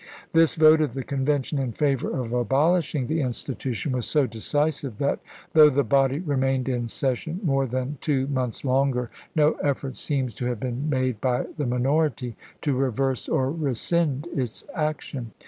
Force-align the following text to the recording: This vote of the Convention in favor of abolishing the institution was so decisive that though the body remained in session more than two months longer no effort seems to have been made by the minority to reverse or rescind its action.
This 0.33 0.55
vote 0.55 0.81
of 0.81 0.95
the 0.95 1.03
Convention 1.03 1.59
in 1.59 1.73
favor 1.73 2.09
of 2.09 2.33
abolishing 2.33 3.05
the 3.05 3.21
institution 3.21 3.91
was 3.91 4.07
so 4.07 4.25
decisive 4.25 4.97
that 4.97 5.19
though 5.53 5.69
the 5.69 5.83
body 5.83 6.17
remained 6.17 6.67
in 6.67 6.87
session 6.87 7.39
more 7.43 7.67
than 7.67 7.99
two 8.01 8.25
months 8.25 8.65
longer 8.65 9.11
no 9.35 9.51
effort 9.61 9.95
seems 9.97 10.33
to 10.33 10.47
have 10.47 10.59
been 10.59 10.89
made 10.89 11.21
by 11.21 11.45
the 11.55 11.67
minority 11.67 12.35
to 12.63 12.73
reverse 12.75 13.29
or 13.29 13.51
rescind 13.51 14.27
its 14.35 14.63
action. 14.73 15.33